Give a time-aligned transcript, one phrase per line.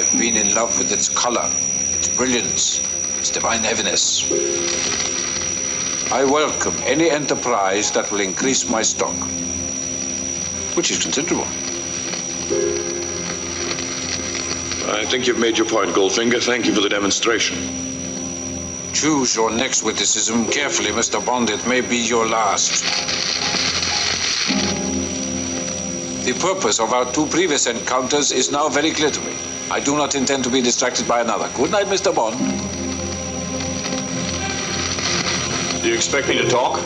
[0.00, 1.46] I've been in love with its color,
[1.90, 2.80] its brilliance,
[3.18, 4.24] its divine heaviness.
[6.10, 9.14] I welcome any enterprise that will increase my stock,
[10.74, 11.44] which is considerable.
[14.90, 16.42] I think you've made your point, Goldfinger.
[16.42, 17.58] Thank you for the demonstration.
[18.94, 21.24] Choose your next witticism carefully, Mr.
[21.24, 21.50] Bond.
[21.50, 23.09] It may be your last.
[26.40, 29.36] Purpose of our two previous encounters is now very clear to me.
[29.70, 31.50] I do not intend to be distracted by another.
[31.54, 32.14] Good night, Mr.
[32.14, 32.38] Bond.
[35.82, 36.76] Do you expect me to talk?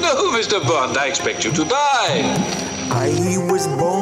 [0.00, 0.62] No, Mr.
[0.66, 2.22] Bond, I expect you to die.
[2.90, 3.08] I
[3.50, 4.01] was born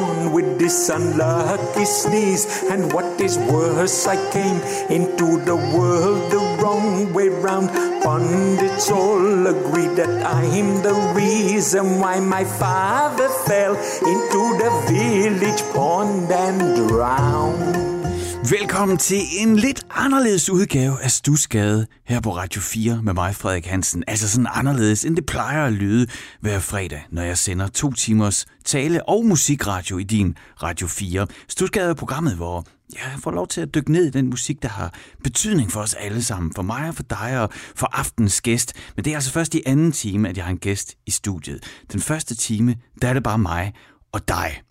[0.61, 4.61] this unlucky sneeze, and what is worse, I came
[4.91, 7.69] into the world the wrong way round.
[8.03, 16.31] Pundits all agree that I'm the reason why my father fell into the village pond
[16.31, 18.00] and drowned.
[18.49, 23.65] Velkommen til en lidt anderledes udgave af Stusgade her på Radio 4 med mig, Frederik
[23.65, 24.03] Hansen.
[24.07, 26.07] Altså sådan anderledes, end det plejer at lyde
[26.39, 31.27] hver fredag, når jeg sender to timers tale- og musikradio i din Radio 4.
[31.47, 34.69] Stusgade er programmet, hvor jeg får lov til at dykke ned i den musik, der
[34.69, 36.51] har betydning for os alle sammen.
[36.55, 38.73] For mig og for dig og for aftens gæst.
[38.95, 41.63] Men det er altså først i anden time, at jeg har en gæst i studiet.
[41.91, 43.73] Den første time, der er det bare mig
[44.11, 44.61] og dig.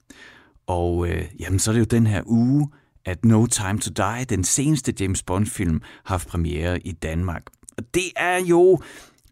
[0.66, 2.68] Og øh, jamen, så er det jo den her uge,
[3.10, 7.42] at No Time to Die, den seneste James Bond-film, har haft premiere i Danmark.
[7.78, 8.80] Og det er jo...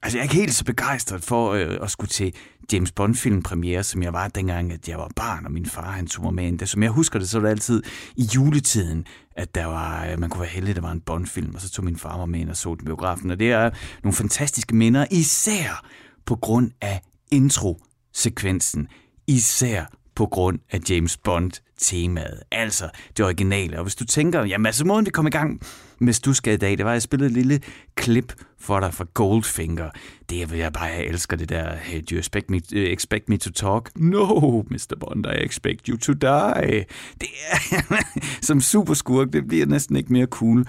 [0.03, 2.35] Altså, jeg er ikke helt så begejstret for øh, at skulle til
[2.73, 6.07] James Bond-film premiere, som jeg var dengang, at jeg var barn, og min far han
[6.07, 6.67] tog mig med ind.
[6.67, 7.83] Som jeg husker det, så var det altid
[8.17, 11.55] i juletiden, at der var, øh, man kunne være heldig, at der var en Bond-film,
[11.55, 13.31] og så tog min far mig med ind og så den biografen.
[13.31, 13.71] Og det er
[14.03, 15.87] nogle fantastiske minder, især
[16.27, 18.89] på grund af intro-sekvensen.
[19.27, 22.41] Især på grund af James Bond-temaet.
[22.51, 23.79] Altså det originale.
[23.79, 25.61] Og hvis du tænker, jamen altså måden vi kom i gang
[25.99, 27.61] med Stuska i dag, det var, at jeg spillede et lille
[27.95, 29.91] klip for dig fra Goldfinger.
[30.31, 33.29] Det vil jeg bare, jeg elsker det der, hey, do you expect me, uh, expect
[33.29, 33.91] me to talk?
[33.97, 34.97] No, Mr.
[35.01, 36.85] Bond, I expect you to die.
[37.21, 38.03] Det er,
[38.49, 40.67] som superskurk, det bliver næsten ikke mere cool.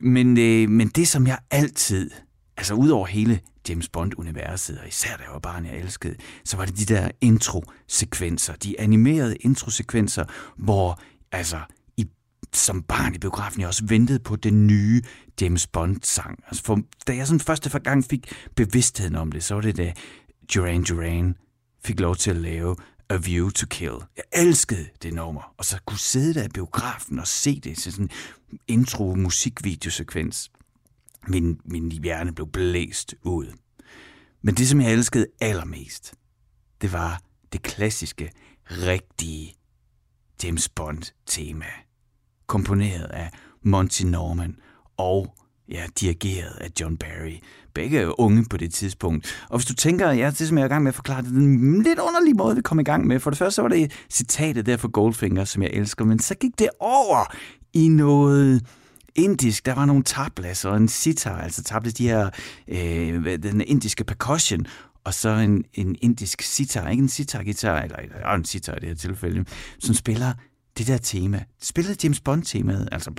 [0.00, 2.10] Men, øh, men det, som jeg altid,
[2.58, 6.56] altså ud over hele James Bond-universet, og især da jeg var barn, jeg elskede, så
[6.56, 10.24] var det de der intro-sekvenser, de animerede intro-sekvenser,
[10.56, 11.00] hvor
[11.32, 11.60] altså
[11.96, 12.06] i,
[12.52, 15.02] som barn i biografen, jeg også ventede på den nye
[15.40, 16.38] James Bond-sang.
[16.46, 19.92] Altså for, da jeg sådan første gang fik bevidstheden om det, så var det da
[20.54, 21.36] Duran Duran
[21.84, 22.76] fik lov til at lave
[23.10, 23.96] A View to Kill.
[24.16, 28.10] Jeg elskede det nummer, og så kunne sidde der i biografen og se det, sådan
[28.52, 30.50] en intro-musikvideosekvens
[31.26, 33.46] min, min hjerne blev blæst ud.
[34.42, 36.14] Men det, som jeg elskede allermest,
[36.80, 37.20] det var
[37.52, 38.32] det klassiske,
[38.70, 39.54] rigtige
[40.44, 41.66] James Bond-tema.
[42.46, 43.30] Komponeret af
[43.62, 44.56] Monty Norman
[44.96, 45.34] og
[45.68, 47.38] ja, dirigeret af John Barry.
[47.74, 49.46] Begge unge på det tidspunkt.
[49.48, 51.28] Og hvis du tænker, ja, det som jeg er i gang med at forklare, det
[51.28, 53.20] er en lidt underlig måde, vi kom i gang med.
[53.20, 56.34] For det første så var det citatet der fra Goldfinger, som jeg elsker, men så
[56.34, 57.34] gik det over
[57.72, 58.66] i noget
[59.18, 62.30] indisk, der var nogle tablas og en sitar, altså tablas, de her,
[62.68, 64.66] øh, den indiske percussion,
[65.04, 68.88] og så en, en indisk sitar, ikke en sitar-gitar, eller, eller en sitar i det
[68.88, 69.44] her tilfælde,
[69.78, 70.32] som spiller
[70.78, 71.44] det der tema.
[71.62, 73.10] Spillede James Bond-temaet, altså...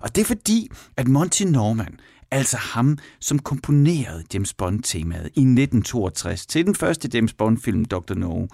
[0.00, 6.46] Og det er fordi, at Monty Norman, altså ham, som komponerede James Bond-temaet i 1962
[6.46, 8.14] til den første James Bond-film, Dr.
[8.14, 8.46] No,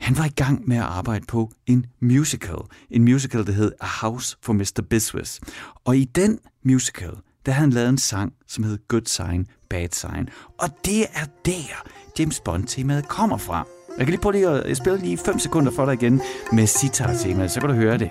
[0.00, 2.58] han var i gang med at arbejde på en musical.
[2.90, 4.82] En musical, der hed A House for Mr.
[4.90, 5.40] Biswas.
[5.84, 7.10] Og i den musical,
[7.46, 10.28] der havde han lavet en sang, som hed Good Sign, Bad Sign.
[10.58, 11.88] Og det er der,
[12.18, 13.66] James Bond-temaet kommer fra.
[13.88, 16.20] Jeg kan lige prøve lige at spille lige 5 sekunder for dig igen
[16.52, 18.10] med sitar-temaet, så kan du høre det.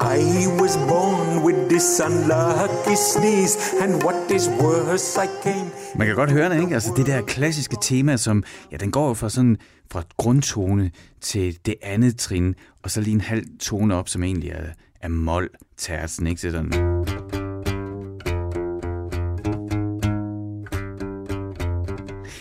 [0.00, 5.70] I was born with this unlucky sneeze, and what is worse, I came...
[5.96, 6.74] Man kan godt høre det, ikke?
[6.74, 9.56] Altså det der klassiske tema, som, ja, den går jo fra sådan,
[9.90, 10.90] fra grundtone
[11.20, 14.64] til det andet trin, og så lige en halv tone op, som egentlig er,
[15.00, 16.40] er mol tersen, ikke?
[16.40, 16.72] Så sådan...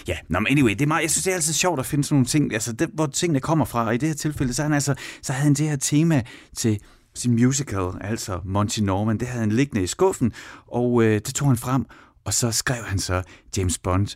[0.08, 2.04] Ja, nå, men anyway, det er meget, jeg synes, det er altid sjovt at finde
[2.04, 4.64] sådan nogle ting, altså det, hvor tingene kommer fra, og i det her tilfælde, så,
[4.64, 6.24] han altså, så havde han det her tema
[6.58, 6.80] til
[7.16, 10.34] sin musical, altså Monty Norman, det havde han liggende i skuffen,
[10.68, 11.86] og øh, det tog han frem,
[12.26, 13.24] og så skrev han så
[13.58, 14.08] James Bond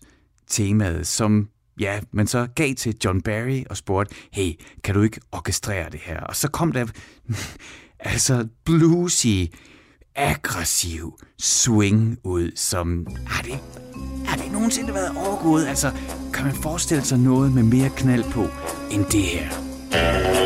[0.48, 1.48] temaet, som
[1.80, 4.54] ja, man så gav til John Barry og spurgte, hey,
[4.84, 6.20] kan du ikke orkestrere det her?
[6.20, 6.86] Og så kom der
[8.00, 9.46] altså bluesy,
[10.16, 13.60] aggressiv swing ud, som har det,
[14.26, 15.68] har det nogensinde været overgået?
[15.68, 15.92] Altså,
[16.34, 18.48] kan man forestille sig noget med mere knald på
[18.92, 20.39] end det her?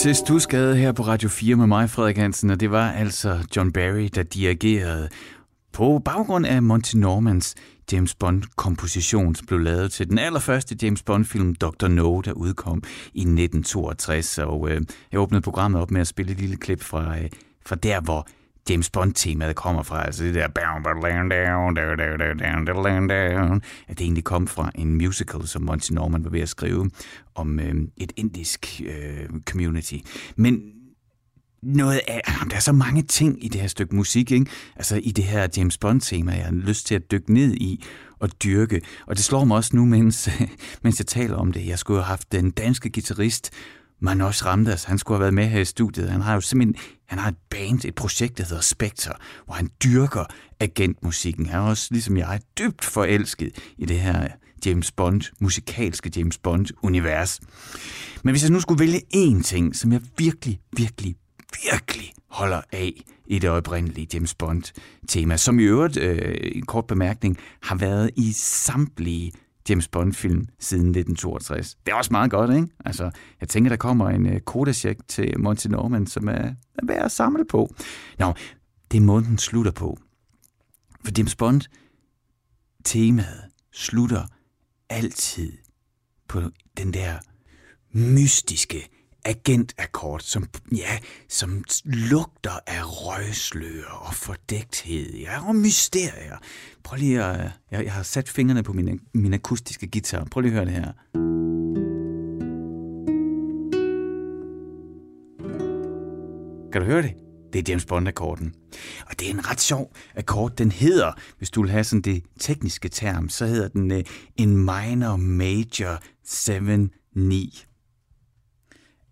[0.00, 3.72] Til Stusgade her på Radio 4 med mig, Frederik Hansen, og det var altså John
[3.72, 5.08] Barry, der dirigerede
[5.72, 7.54] på baggrund af Monty Normans
[7.92, 11.88] James Bond-komposition, som blev lavet til den allerførste James Bond-film Dr.
[11.88, 12.82] No, der udkom
[13.14, 14.38] i 1962.
[14.38, 14.80] Og øh,
[15.12, 17.30] jeg åbnede programmet op med at spille et lille klip fra, øh,
[17.66, 18.28] fra der, hvor
[18.70, 20.48] James Bond-temaet kommer fra, altså det der
[23.88, 26.90] at det egentlig kom fra en musical, som Monty Norman var ved at skrive
[27.34, 29.96] om øh, et indisk øh, community.
[30.36, 30.62] Men
[31.62, 32.20] noget af,
[32.50, 34.50] der er så mange ting i det her stykke musik, ikke?
[34.76, 37.84] altså i det her James Bond-tema, jeg har lyst til at dykke ned i
[38.18, 38.80] og dyrke.
[39.06, 40.28] Og det slår mig også nu, mens,
[40.82, 41.66] mens jeg taler om det.
[41.66, 43.50] Jeg skulle have haft den danske guitarist
[44.00, 46.10] Manos Ramdas, han skulle have været med her i studiet.
[46.10, 46.76] Han har jo simpelthen
[47.10, 49.12] han har et band, et projekt, der hedder Spectre,
[49.44, 50.24] hvor han dyrker
[50.60, 51.46] agentmusikken.
[51.46, 54.28] Han er også, ligesom jeg, er dybt forelsket i det her
[54.66, 57.40] James Bond, musikalske James Bond-univers.
[58.24, 61.14] Men hvis jeg nu skulle vælge én ting, som jeg virkelig, virkelig,
[61.70, 67.38] virkelig holder af i det oprindelige James Bond-tema, som i øvrigt, øh, en kort bemærkning,
[67.62, 69.32] har været i samtlige
[69.68, 71.76] James Bond-film siden 1962.
[71.86, 72.68] Det er også meget godt, ikke?
[72.84, 73.10] Altså,
[73.40, 77.04] jeg tænker, der kommer en øh, kodasjek kodecheck til Monty Norman, som er, er værd
[77.04, 77.74] at samle på.
[78.18, 78.34] Nå,
[78.90, 79.98] det er måden, den slutter på.
[81.04, 81.62] For James Bond,
[82.84, 84.26] temaet slutter
[84.88, 85.52] altid
[86.28, 86.42] på
[86.76, 87.18] den der
[87.92, 88.88] mystiske,
[89.24, 90.46] agentakord, som,
[90.76, 96.36] ja, som lugter af røgslør og fordækthed ja, og mysterier.
[96.82, 97.50] Prøv lige at...
[97.70, 100.24] Jeg, jeg har sat fingrene på min, min akustiske guitar.
[100.30, 100.92] Prøv lige at høre det her.
[106.72, 107.14] Kan du høre det?
[107.52, 108.54] Det er James Bond-akkorden.
[109.06, 110.56] Og det er en ret sjov akkord.
[110.56, 113.98] Den hedder, hvis du vil have sådan det tekniske term, så hedder den uh,
[114.36, 117.69] en minor major 7-9.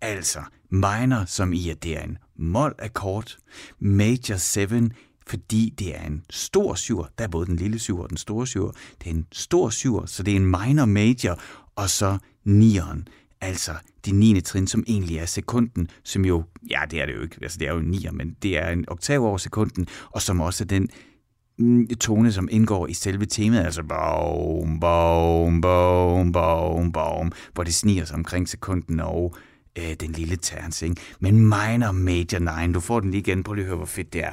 [0.00, 3.36] Altså minor, som i at det er en mol-akkord,
[3.78, 4.66] major 7,
[5.26, 7.04] fordi det er en stor syver.
[7.18, 8.70] Der er både den lille syver og den store syver.
[8.98, 11.40] Det er en stor syver, så det er en minor major,
[11.76, 13.08] og så nieren,
[13.40, 13.72] altså
[14.04, 14.40] det 9.
[14.40, 17.68] trin, som egentlig er sekunden, som jo, ja, det er det jo ikke, altså det
[17.68, 20.68] er jo en nier, men det er en oktav over sekunden, og som også er
[20.68, 20.88] den
[21.58, 27.74] mm, tone, som indgår i selve temaet, altså bom, bom, bom, bom, bom, hvor det
[27.74, 29.34] sniger sig omkring sekunden og
[29.78, 30.96] øh, den lille terns, ikke?
[31.20, 34.12] Men minor major 9, du får den lige igen, prøv lige at høre, hvor fedt
[34.12, 34.32] det er.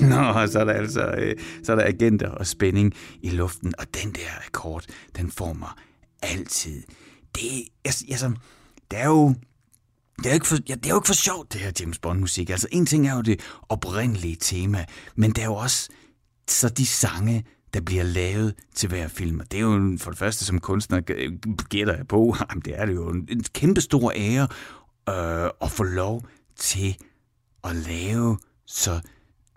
[0.10, 3.86] Nå, så er der altså øh, så er der agenter og spænding i luften, og
[4.02, 4.84] den der akkord,
[5.16, 5.70] den får mig
[6.22, 6.82] altid.
[7.34, 7.42] Det,
[7.84, 8.32] altså,
[8.90, 9.34] det er jo
[10.18, 11.98] det er, jo ikke for, ja, det er jo ikke for sjovt, det her James
[11.98, 12.50] Bond-musik.
[12.50, 14.84] Altså, en ting er jo det oprindelige tema,
[15.16, 15.88] men det er jo også
[16.48, 19.40] så de sange, der bliver lavet til hver film.
[19.50, 21.00] det er jo for det første som kunstner,
[21.68, 24.48] gætter jeg på, jamen det er det jo en kæmpe stor ære
[25.08, 26.24] øh, at få lov
[26.56, 26.96] til
[27.64, 29.00] at lave så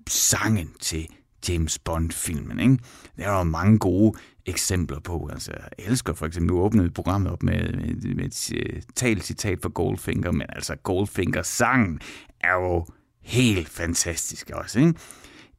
[0.09, 1.07] sangen til
[1.49, 2.59] James Bond-filmen.
[2.59, 2.77] Ikke?
[3.17, 5.29] Der er jo mange gode eksempler på.
[5.33, 9.23] Altså, jeg elsker for eksempel, nu åbnede programmet op med, med, med et øh, talt
[9.23, 11.99] citat fra Goldfinger, men altså Goldfinger-sangen
[12.41, 12.85] er jo
[13.21, 14.79] helt fantastisk også.
[14.79, 14.93] Ikke?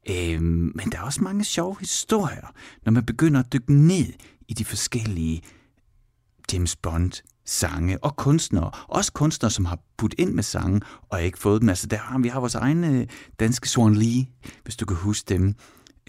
[0.09, 2.53] Øh, men der er også mange sjove historier,
[2.85, 4.13] når man begynder at dykke ned
[4.47, 5.41] i de forskellige
[6.53, 7.11] James Bond
[7.45, 8.71] sange og kunstnere.
[8.87, 11.69] Også kunstnere, som har puttet ind med sange og ikke fået dem.
[11.69, 13.07] Altså, der har, vi har vores egne øh,
[13.39, 14.25] danske Swan Lee,
[14.63, 15.55] hvis du kan huske dem.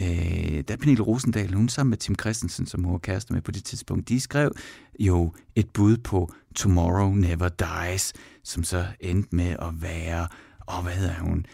[0.01, 3.43] Øh, der er Pernille Rosendal, hun sammen med Tim Christensen, som hun var kæreste med
[3.43, 4.53] på det tidspunkt, de skrev
[5.01, 8.13] jo et bud på Tomorrow Never Dies,
[8.45, 10.29] som så endte med at være,
[10.61, 11.47] og hvad hedder hun?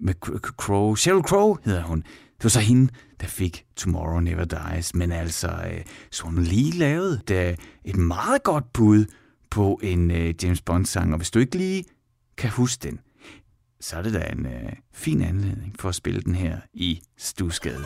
[0.00, 1.98] Med Crow, Sheryl Crow hedder hun.
[2.38, 4.94] Det var så hende, der fik Tomorrow Never Dies.
[4.94, 9.04] Men altså, øh, så hun lige lavet da et meget godt bud
[9.50, 11.12] på en øh, James Bond-sang.
[11.12, 11.84] Og hvis du ikke lige
[12.36, 13.00] kan huske den,
[13.80, 17.84] så er det da en øh, fin anledning for at spille den her i Stusgade.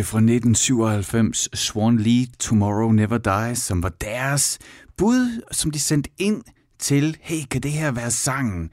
[0.00, 4.58] Direkte fra 1997, Swan Lee, Tomorrow Never Dies, som var deres
[4.96, 6.42] bud, som de sendte ind
[6.78, 8.70] til, hey, kan det her være sangen,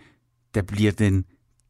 [0.55, 1.25] der bliver den,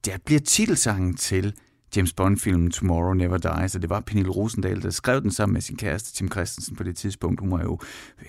[0.05, 1.53] der bliver titelsangen til
[1.95, 5.61] James Bond-filmen Tomorrow Never Dies, og det var Pernille Rosendal, der skrev den sammen med
[5.61, 7.39] sin kæreste Tim Christensen på det tidspunkt.
[7.39, 7.79] Hun var jo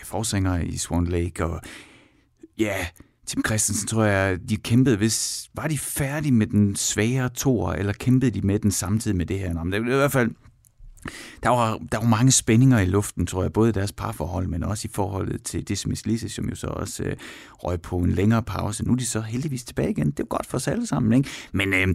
[0.04, 1.60] forsanger i Swan Lake, og
[2.58, 2.86] ja,
[3.26, 7.92] Tim Christensen tror jeg, de kæmpede, hvis var de færdige med den svære tor, eller
[7.92, 9.52] kæmpede de med den samtidig med det her?
[9.52, 10.30] Nå, men det var i hvert fald
[11.42, 14.64] der var, der var mange spændinger i luften, tror jeg, både i deres parforhold, men
[14.64, 17.16] også i forholdet til Dismiss Lise, som jo så også øh,
[17.52, 18.84] røg på en længere pause.
[18.84, 20.06] Nu er de så heldigvis tilbage igen.
[20.06, 21.30] Det er jo godt for os alle sammen, ikke?
[21.52, 21.86] Men øh,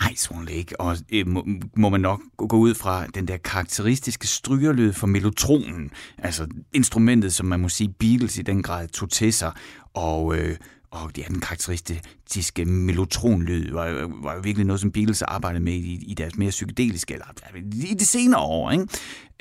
[0.00, 4.26] nej, Swan Lake, og øh, må, må man nok gå ud fra den der karakteristiske
[4.26, 9.32] strygerlyd for mellotronen, altså instrumentet, som man må sige Beatles i den grad tog til
[9.32, 9.52] sig,
[9.94, 10.36] og...
[10.36, 10.56] Øh,
[10.90, 15.72] og det er den karakteristiske melotronlyd, var, var jo virkelig noget, som Beatles arbejdede med
[15.72, 17.26] i, i deres mere psykedeliske, eller
[17.72, 18.86] i de senere år, ikke?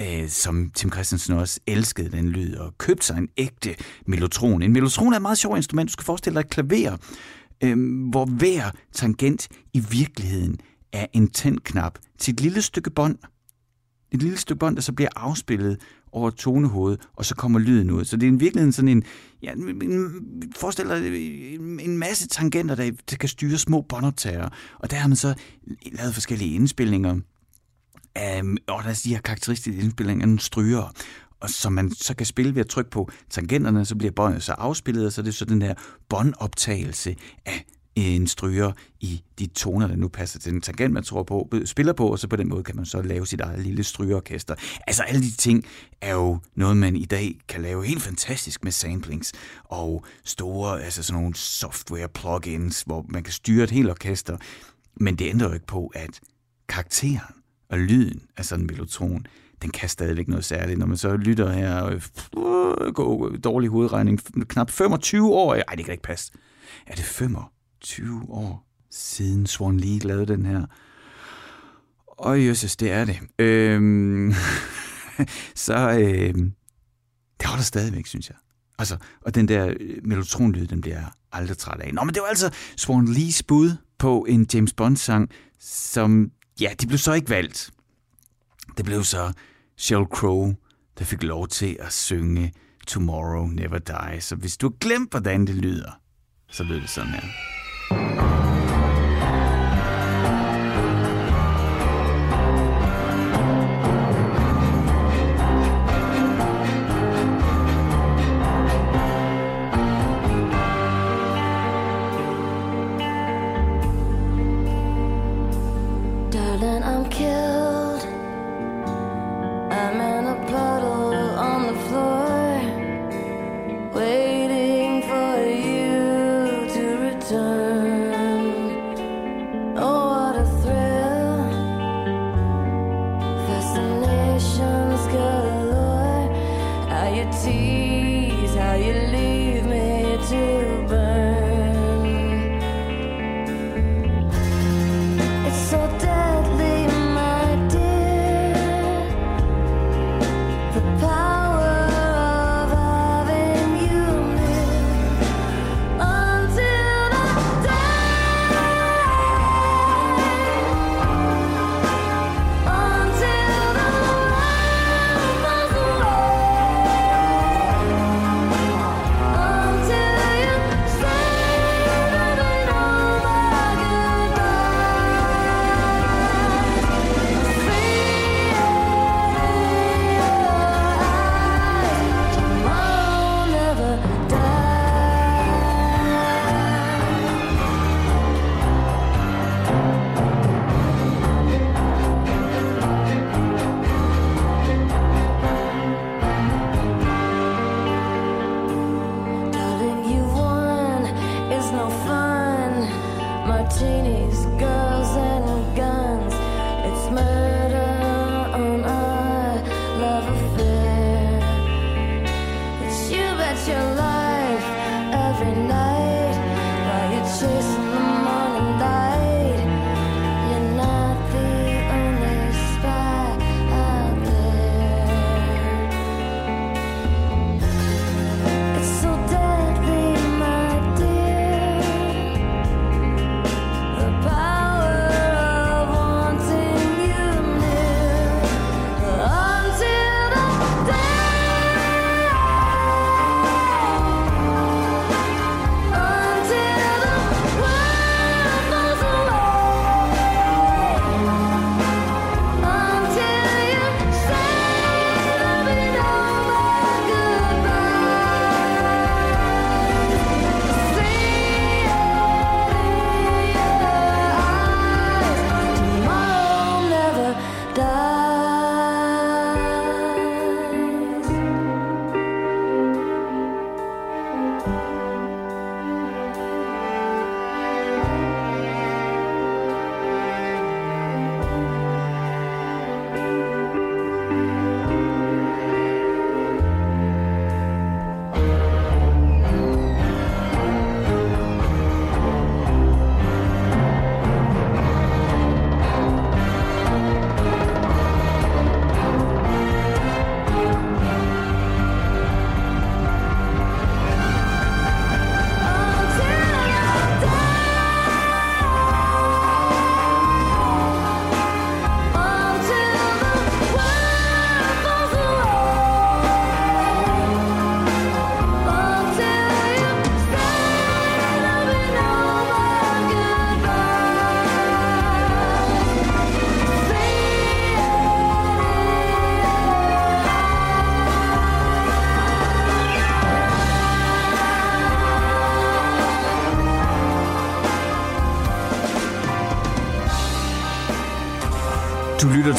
[0.01, 3.75] Øh, som Tim Christensen også elskede den lyd, og købte sig en ægte
[4.06, 4.62] melotron.
[4.62, 5.88] En melotron er et meget sjovt instrument.
[5.88, 6.98] Du skal forestille dig et klaver,
[7.63, 10.60] øh, hvor hver tangent i virkeligheden
[10.94, 13.18] er en tændknap til et lille stykke bånd.
[14.12, 15.79] Et lille stykke bånd, der så bliver afspillet
[16.12, 18.06] over tonehovedet, og så kommer lyden ud.
[18.06, 19.04] Så det er i virkeligheden sådan en,
[19.42, 19.54] ja,
[20.56, 21.16] forestil dig
[21.86, 24.50] en masse tangenter, der, der kan styre små båndoptager.
[24.80, 25.34] Og der har man så
[25.92, 27.12] lavet forskellige indspilninger,
[28.42, 30.94] um, og der er de her karakteristiske indspilninger af nogle stryger,
[31.39, 34.51] og som man så kan spille ved at trykke på tangenterne, så bliver båndet så
[34.51, 35.74] afspillet, og så er det så den her
[36.10, 41.24] båndoptagelse af en stryger i de toner, der nu passer til den tangent, man tror
[41.24, 43.84] på, spiller på, og så på den måde kan man så lave sit eget lille
[43.84, 44.55] strygeorkester.
[44.88, 45.65] Altså alle de ting
[46.01, 51.03] er jo noget, man i dag kan lave helt fantastisk med samplings og store, altså
[51.03, 54.38] sådan nogle software plugins, hvor man kan styre et helt orkester.
[55.00, 56.19] Men det ændrer jo ikke på, at
[56.69, 57.36] karakteren
[57.69, 59.25] og lyden af sådan en melotron,
[59.62, 60.80] den kan stadigvæk noget særligt.
[60.80, 65.91] Når man så lytter her, øh, går dårlig hovedregning, knap 25 år, ej, det kan
[65.91, 66.32] ikke passe.
[66.88, 67.38] Er det 5?
[67.82, 70.65] 20 år siden Swan Lee lavede den her.
[72.08, 73.20] Og jøsses, det er det.
[73.39, 74.34] Øhm,
[75.65, 76.54] så øhm,
[77.39, 78.38] det holder stadigvæk, synes jeg.
[78.80, 81.94] Altså, og den der øh, melotronlyd, den bliver jeg aldrig træt af.
[81.94, 86.88] Nå, men det var altså Swan Lees bud på en James Bond-sang, som, ja, de
[86.88, 87.72] blev så ikke valgt.
[88.78, 89.34] Det blev så
[89.78, 90.54] Sheryl Crow,
[91.00, 92.54] der fik lov til at synge
[92.88, 94.24] Tomorrow Never Dies.
[94.24, 95.92] Så hvis du har glemt, hvordan det lyder,
[96.48, 97.59] så lyder det sådan her.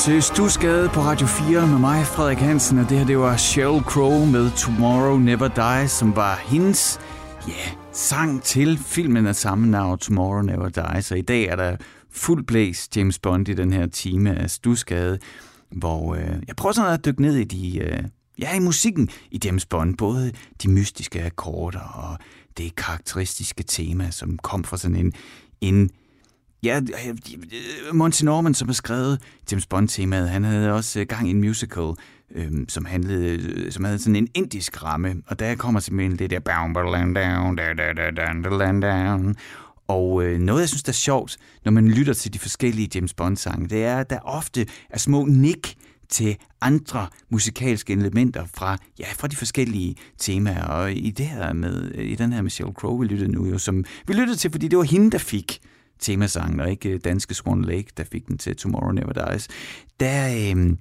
[0.05, 3.83] Til Stusgade på Radio 4 med mig, Frederik Hansen, og det her det var Sheryl
[3.83, 7.01] Crow med Tomorrow Never Dies, som var hendes
[7.49, 11.03] ja, sang til filmen af samme navn, Tomorrow Never Die.
[11.03, 11.77] Så i dag er der
[12.11, 15.19] fuld blæs James Bond i den her time af Stusgade,
[15.71, 18.03] hvor øh, jeg prøver sådan at dykke ned i de, øh,
[18.39, 20.33] ja, i musikken i James Bond, både
[20.63, 22.19] de mystiske akkorder og
[22.59, 25.13] det karakteristiske tema, som kom fra sådan en,
[25.61, 25.91] en
[26.63, 29.21] Ja, øh, øh, Monty Norman, som har skrevet
[29.51, 31.93] James Bond-temaet, han havde også øh, gang i en musical,
[32.35, 36.39] øhm, som, handlede, som havde sådan en indisk ramme, og der kommer simpelthen det der
[38.83, 39.37] down,
[39.89, 43.15] og øh, noget, jeg synes, der er sjovt, når man lytter til de forskellige James
[43.15, 45.77] Bond-sange, det er, at der ofte er små nik
[46.09, 50.65] til andre musikalske elementer fra, ja, fra de forskellige temaer.
[50.65, 53.59] Og i, det her med, i den her med Sheryl Crow, vi lyttede nu jo,
[53.59, 55.61] som vi lyttede til, fordi det var hende, der fik
[56.01, 59.49] temasangen, og ikke danske Swan Lake, der fik den til Tomorrow Never Dies.
[60.01, 60.77] Der, øh,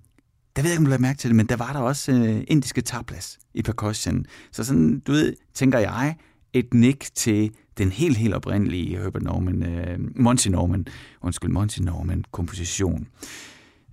[0.56, 2.12] der ved jeg ikke, om du har mærke til det, men der var der også
[2.12, 4.26] øh, indiske tablas i percussion.
[4.52, 6.16] Så sådan, du ved, tænker jeg,
[6.54, 10.86] et nik til den helt, helt oprindelige Herbert Norman, øh, Monty Norman,
[11.22, 13.08] undskyld, Monty Norman komposition.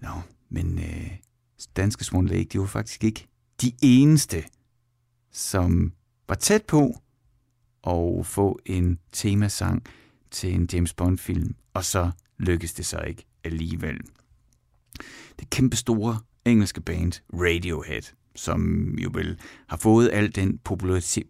[0.02, 0.08] Nå,
[0.50, 1.10] men øh,
[1.76, 3.26] danske Swan Lake, de var faktisk ikke
[3.62, 4.44] de eneste,
[5.32, 5.92] som
[6.28, 6.96] var tæt på
[7.86, 9.82] at få en temasang
[10.30, 14.00] til en James Bond-film, og så lykkes det så ikke alligevel.
[15.40, 18.02] Det kæmpe store engelske band Radiohead,
[18.36, 20.58] som jo vel har fået al den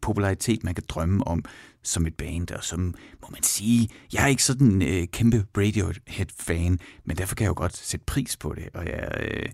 [0.02, 1.44] popularitet, man kan drømme om
[1.82, 5.46] som et band, og som må man sige, jeg er ikke sådan en øh, kæmpe
[5.56, 9.48] Radiohead-fan, men derfor kan jeg jo godt sætte pris på det, og jeg øh,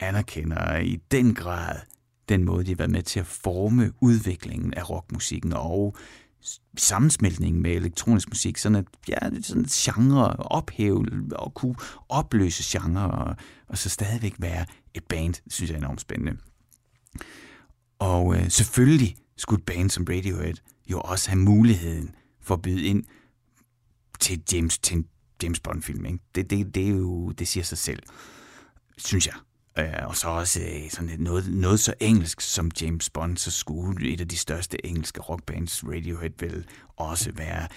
[0.00, 1.76] anerkender i den grad
[2.28, 5.96] den måde, de har været med til at forme udviklingen af rockmusikken og
[6.76, 11.76] sammensmeltning med elektronisk musik, sådan at ja, sådan et genre ophæve og kunne
[12.08, 13.36] opløse genre og,
[13.68, 16.36] og så stadigvæk være et band, synes jeg er enormt spændende.
[17.98, 20.54] Og øh, selvfølgelig skulle et band som Radiohead
[20.90, 23.04] jo også have muligheden for at byde ind
[24.20, 25.06] til James, til en
[25.42, 26.06] James Bond-film.
[26.06, 26.18] Ikke?
[26.34, 28.02] Det, det, det, er jo, det siger sig selv,
[28.98, 29.34] synes jeg.
[29.78, 34.08] Øh, og så også øh, sådan noget, noget så engelsk som James Bond, så skulle
[34.08, 36.64] et af de største engelske rockbands, Radiohead, vel
[36.96, 37.68] også være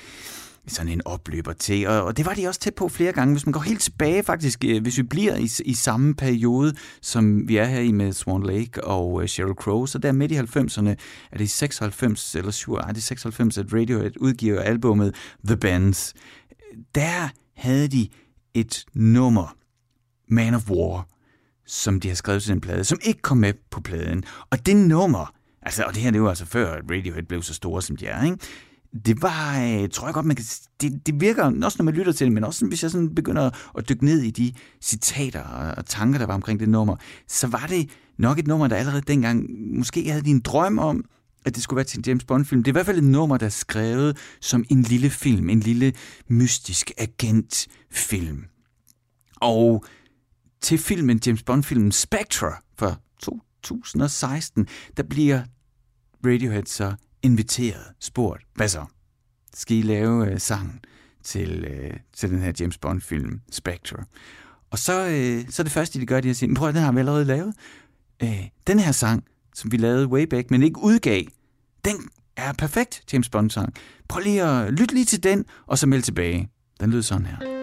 [0.68, 1.88] sådan en opløber til.
[1.88, 3.34] Og, og det var de også tæt på flere gange.
[3.34, 7.48] Hvis man går helt tilbage faktisk, øh, hvis vi bliver i, i samme periode, som
[7.48, 10.38] vi er her i med Swan Lake og uh, Sheryl Crow, så der midt i
[10.38, 10.96] 90'erne,
[11.32, 16.14] er det 96 eller 7, er det 96, at Radiohead udgiver albummet The Bands.
[16.96, 18.10] Der havde de
[18.54, 19.56] et nummer,
[20.28, 21.08] Man of War,
[21.68, 24.24] som de har skrevet til den plade, som ikke kom med på pladen.
[24.50, 27.54] Og det nummer, altså, og det her det var altså før, at Radiohead blev så
[27.54, 28.38] store, som de er, ikke?
[29.06, 30.46] det var, øh, tror jeg godt, man kan,
[30.82, 33.50] det, det virker, også når man lytter til det, men også hvis jeg sådan begynder
[33.78, 36.96] at dykke ned i de citater og, og tanker, der var omkring det nummer,
[37.28, 39.46] så var det nok et nummer, der allerede dengang,
[39.78, 41.06] måske havde de en drøm om,
[41.46, 42.64] at det skulle være til en James Bond-film.
[42.64, 45.60] Det er i hvert fald et nummer, der er skrevet som en lille film, en
[45.60, 45.94] lille
[46.28, 48.44] mystisk agentfilm.
[49.42, 49.86] Og
[50.68, 52.96] til filmen, James Bond-filmen Spectre fra
[53.64, 55.42] 2016, der bliver
[56.26, 58.86] Radiohead så inviteret, spurgt, hvad så?
[59.54, 60.80] Skal I lave øh, sangen
[61.24, 63.98] til, øh, til den her James Bond-film Spectre?
[64.70, 66.92] Og så, øh, så det første, de gør, de har sagt, prøv at den har
[66.92, 67.54] vi allerede lavet.
[68.24, 69.24] Øh, den her sang,
[69.56, 71.24] som vi lavede way back, men ikke udgav,
[71.86, 71.96] den
[72.36, 73.74] er perfekt James Bond-sang.
[74.08, 76.50] Prøv lige at lytte lige til den, og så meld tilbage.
[76.80, 77.57] Den lyder sådan her.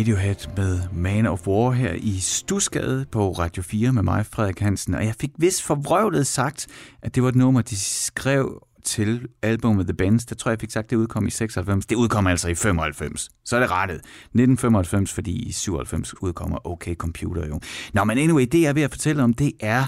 [0.00, 4.94] Radiohead med Man of War her i Stusgade på Radio 4 med mig, Frederik Hansen.
[4.94, 6.66] Og jeg fik vist forvrøvlet sagt,
[7.02, 10.26] at det var et nummer, de skrev til albumet The Bands.
[10.26, 11.86] Der tror jeg, jeg fik sagt, det udkom i 96.
[11.86, 13.30] Det udkom altså i 95.
[13.44, 13.96] Så er det rettet.
[13.96, 17.60] 1995, fordi i 97 udkommer OK Computer jo.
[17.92, 19.86] Nå, men anyway, det jeg er ved at fortælle om, det er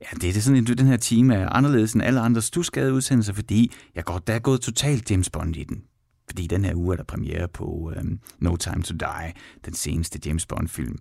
[0.00, 3.32] Ja, det er sådan, at den her time er anderledes end alle andre stusgade udsendelser,
[3.32, 5.82] fordi jeg godt, der er gået totalt James Bond i den.
[6.28, 8.04] Fordi den her uge er der premiere på øh,
[8.38, 9.32] No Time to Die,
[9.64, 10.96] den seneste James Bond-film.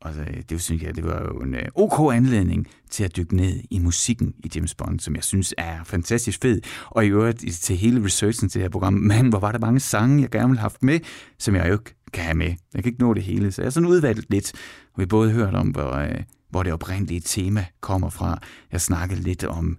[0.00, 3.36] Og øh, det synes jeg, det var jo en øh, ok anledning til at dykke
[3.36, 6.60] ned i musikken i James Bond, som jeg synes er fantastisk fed.
[6.86, 9.80] Og i øvrigt til hele researchen til det her program, man, hvor var der mange
[9.80, 11.00] sange, jeg gerne ville have haft med,
[11.38, 12.54] som jeg jo ikke kan have med.
[12.74, 14.52] Jeg kan ikke nå det hele, så jeg har sådan udvalgt lidt.
[14.94, 18.38] Og vi både hørt om, hvor, øh, hvor det oprindelige tema kommer fra.
[18.72, 19.78] Jeg snakkede lidt om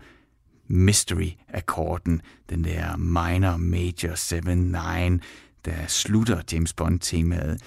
[0.68, 5.20] Mystery-akkorden, den der minor major 7-9,
[5.66, 7.58] der slutter James Bond-temaet.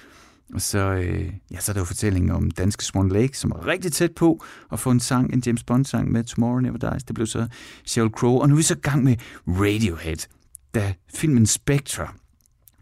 [0.54, 3.66] Og så, øh, ja, så er der jo fortællingen om Danske Swan Lake, som var
[3.66, 7.04] rigtig tæt på at få en sang, en James Bond-sang med Tomorrow Never Dies.
[7.04, 7.48] Det blev så
[7.84, 8.38] Sheryl Crow.
[8.38, 10.26] Og nu er vi så i gang med Radiohead,
[10.74, 12.08] da filmen Spectre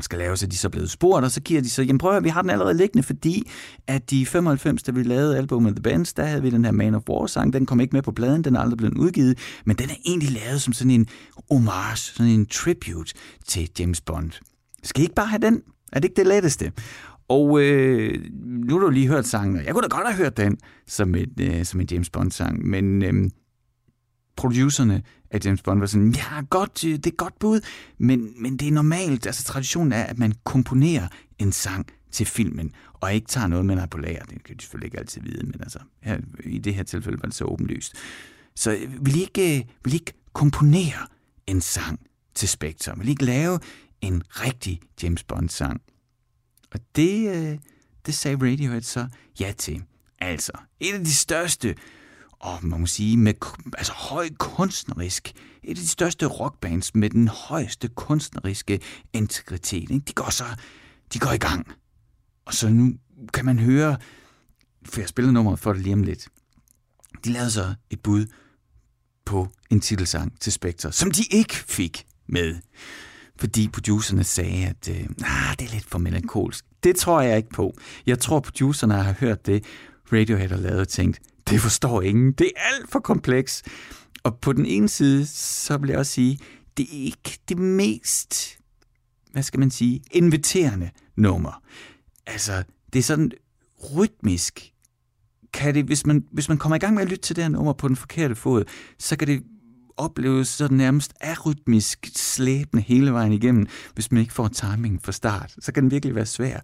[0.00, 2.24] skal laves, at de så blevet spurgt, og så giver de så, jamen prøv at
[2.24, 3.50] vi har den allerede liggende, fordi
[3.86, 6.94] at de 95, da vi lavede albumet The Bands, der havde vi den her Man
[6.94, 9.90] of War-sang, den kom ikke med på pladen, den er aldrig blevet udgivet, men den
[9.90, 11.06] er egentlig lavet som sådan en
[11.50, 13.14] homage, sådan en tribute
[13.46, 14.32] til James Bond.
[14.82, 15.62] Skal I ikke bare have den?
[15.92, 16.72] Er det ikke det letteste?
[17.28, 20.36] Og øh, nu har du lige hørt sangen, og jeg kunne da godt have hørt
[20.36, 23.30] den som, et, øh, som en James Bond-sang, men øh,
[24.38, 27.60] producerne af James Bond var sådan, ja, godt, øh, det er godt bud,
[27.98, 32.72] men, men det er normalt, altså traditionen er, at man komponerer en sang til filmen,
[32.94, 34.24] og ikke tager noget, man har på lager.
[34.24, 37.26] Det kan de selvfølgelig ikke altid vide, men altså, her, i det her tilfælde var
[37.26, 37.94] det så åbenlyst.
[38.54, 41.06] Så øh, vil I ikke, øh, vil I ikke komponere
[41.46, 42.00] en sang
[42.34, 42.98] til Spectre?
[42.98, 43.58] Vil I ikke lave
[44.00, 45.80] en rigtig James Bond-sang?
[46.72, 47.60] Og det,
[48.06, 49.08] det sagde Radiohead så
[49.40, 49.82] ja til.
[50.20, 51.74] Altså, et af de største
[52.40, 53.34] og man må sige, med
[53.78, 58.80] altså, høj kunstnerisk, et af de største rockbands med den højeste kunstneriske
[59.12, 59.90] integritet.
[59.90, 60.04] Ikke?
[60.08, 60.44] De går så
[61.12, 61.66] de går i gang.
[62.44, 62.94] Og så nu
[63.34, 63.96] kan man høre,
[64.84, 66.28] for jeg spiller nummeret for det lige om lidt.
[67.24, 68.26] De lavede så et bud
[69.24, 72.56] på en titelsang til Spectre, som de ikke fik med.
[73.36, 76.64] Fordi producerne sagde, at øh, ah, det er lidt for melankolsk.
[76.82, 77.78] Det tror jeg ikke på.
[78.06, 79.64] Jeg tror, producerne har hørt det,
[80.12, 82.32] Radiohead har lavet og tænkt, det forstår ingen.
[82.32, 83.62] Det er alt for kompleks.
[84.22, 86.38] Og på den ene side, så vil jeg også sige,
[86.76, 88.58] det er ikke det mest,
[89.32, 91.62] hvad skal man sige, inviterende nummer.
[92.26, 93.32] Altså, det er sådan
[93.96, 94.72] rytmisk.
[95.52, 97.48] Kan det, hvis, man, hvis man kommer i gang med at lytte til det her
[97.48, 98.64] nummer på den forkerte fod,
[98.98, 99.42] så kan det
[99.96, 105.54] opleves sådan nærmest arytmisk slæbende hele vejen igennem, hvis man ikke får timing fra start.
[105.58, 106.60] Så kan den virkelig være svær.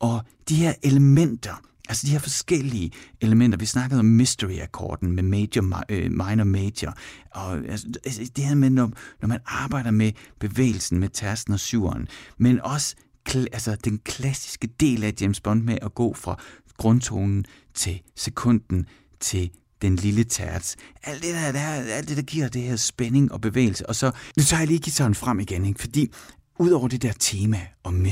[0.00, 3.58] Og de her elementer, Altså de her forskellige elementer.
[3.58, 6.94] Vi snakkede om mystery-akkorden med major, øh, minor, major.
[7.30, 11.60] Og altså, altså, det her med, når, når man arbejder med bevægelsen med tasten og
[11.60, 12.96] syveren, men også
[13.34, 16.40] altså, den klassiske del af James Bond med at gå fra
[16.76, 17.44] grundtonen
[17.74, 18.86] til sekunden
[19.20, 19.50] til
[19.82, 20.76] den lille tærts.
[21.02, 23.88] Alt det der, der, alt det, der giver det her spænding og bevægelse.
[23.88, 25.80] Og så, nu tager jeg lige guitaren frem igen, ikke?
[25.80, 26.12] fordi
[26.58, 28.06] Udover det der tema om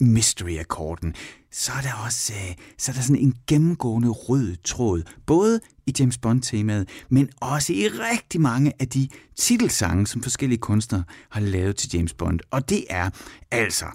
[0.00, 1.14] mystery-akkorden,
[1.52, 5.94] så er der også øh, så er der sådan en gennemgående rød tråd, både i
[5.98, 11.76] James Bond-temaet, men også i rigtig mange af de titelsange, som forskellige kunstnere har lavet
[11.76, 12.40] til James Bond.
[12.50, 13.10] Og det er
[13.50, 13.86] altså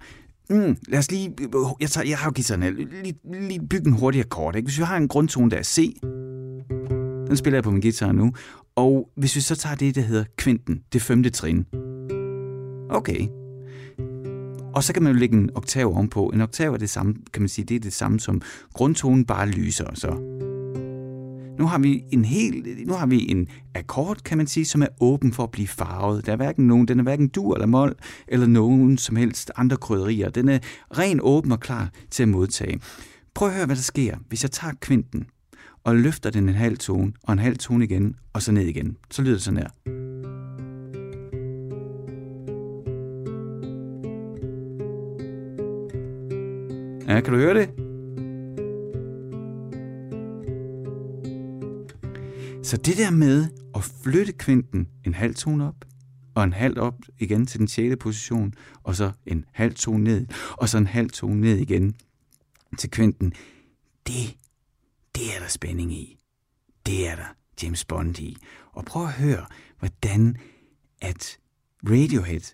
[0.50, 1.36] Mm, lad os lige...
[1.80, 3.16] Jeg, tager, jeg har jo guitaren lige,
[3.48, 4.56] lige bygge en hurtig akkord.
[4.56, 4.66] Ikke?
[4.66, 5.98] Hvis vi har en grundtone, der er C,
[7.28, 8.34] den spiller jeg på min guitar nu,
[8.76, 11.66] og hvis vi så tager det, der hedder kvinten, det femte trin.
[12.90, 13.28] Okay,
[14.76, 16.32] og så kan man jo lægge en oktav ovenpå.
[16.34, 18.42] En oktav er det samme, kan man sige, det er det samme som
[18.74, 19.86] grundtonen, bare lyser.
[19.94, 20.08] Så
[21.60, 24.88] nu har vi en hel, nu har vi en akkord, kan man sige, som er
[25.00, 26.26] åben for at blive farvet.
[26.26, 27.96] Der er hverken nogen, den er hverken dur eller mol,
[28.28, 30.30] eller nogen som helst andre krydderier.
[30.30, 30.60] Den er
[30.98, 32.80] ren åben og klar til at modtage.
[33.34, 35.26] Prøv at høre, hvad der sker, hvis jeg tager kvinten
[35.84, 38.98] og løfter den en halv tone, og en halv tone igen, og så ned igen.
[39.12, 40.01] Så lyder det sådan her.
[47.12, 47.70] Ja, kan du høre det?
[52.66, 55.86] Så det der med at flytte kvinten en halv tone op,
[56.36, 58.54] og en halv op igen til den sjette position,
[58.84, 61.96] og så en halv tone ned, og så en halv tone ned igen
[62.78, 63.34] til kvinten,
[64.08, 64.38] det,
[65.16, 66.20] det er der spænding i.
[66.86, 68.38] Det er der James Bond i.
[68.72, 69.46] Og prøv at høre,
[69.80, 70.38] hvordan
[71.02, 71.38] at
[71.84, 72.54] Radiohead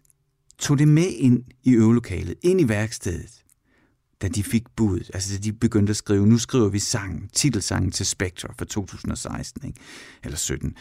[0.57, 3.43] tog det med ind i øvelokalet, ind i værkstedet,
[4.21, 7.91] da de fik budet, altså da de begyndte at skrive, nu skriver vi sangen, titelsangen
[7.91, 9.79] til Spectre for 2016, ikke?
[10.23, 10.75] eller 17.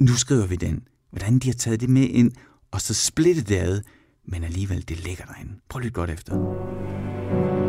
[0.00, 0.82] Nu skriver vi den.
[1.10, 2.32] Hvordan de har taget det med ind,
[2.70, 3.82] og så splittet det ad,
[4.28, 5.52] men alligevel, det ligger derinde.
[5.68, 7.59] Prøv lidt godt efter.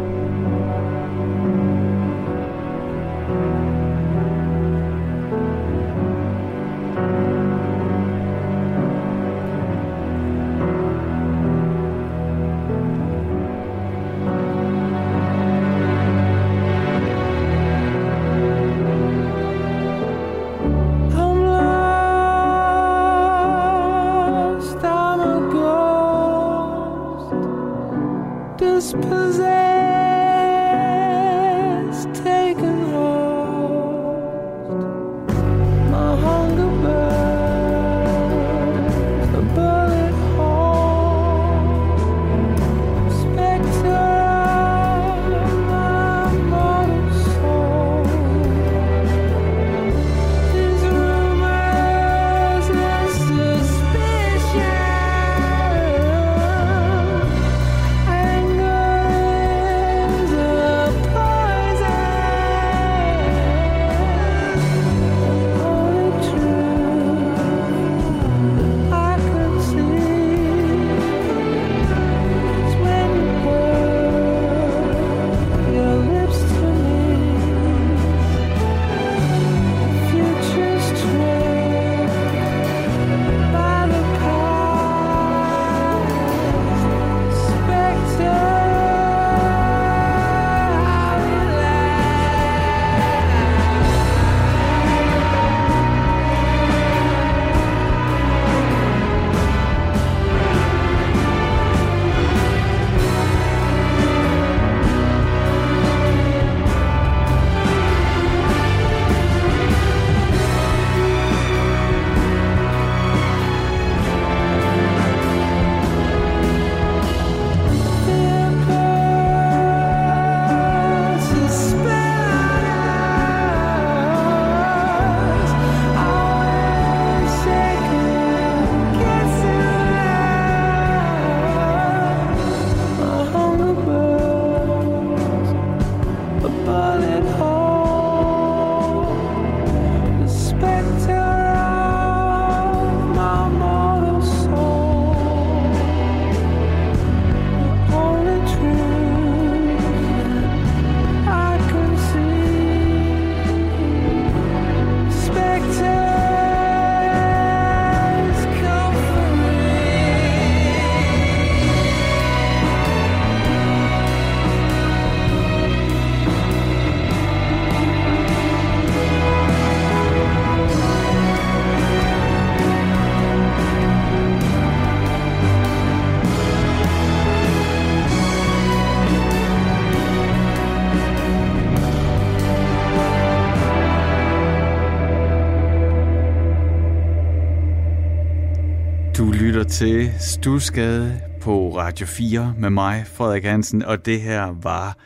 [189.82, 194.98] Til Stusgade på Radio 4 med mig, Frederik Hansen, og det her var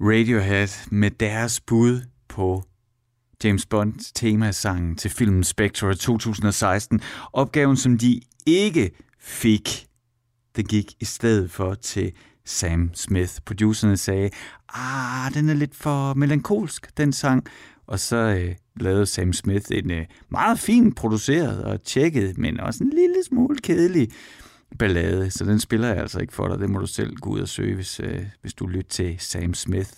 [0.00, 2.62] Radiohead med deres bud på
[3.44, 7.00] James Bonds temasangen til filmen Spectre 2016.
[7.32, 8.90] Opgaven, som de ikke
[9.20, 9.86] fik,
[10.56, 12.12] det gik i stedet for til
[12.44, 13.32] Sam Smith.
[13.46, 14.30] Producerne sagde,
[14.74, 17.46] ah, den er lidt for melankolsk, den sang.
[17.86, 22.84] Og så øh, lavede Sam Smith en øh, meget fint produceret og tjekket, men også
[22.84, 24.08] en lille smule kedelig
[24.78, 25.30] ballade.
[25.30, 26.58] Så den spiller jeg altså ikke for dig.
[26.58, 29.54] Det må du selv gå ud og søge, hvis, øh, hvis du lytter til Sam
[29.54, 29.90] Smith,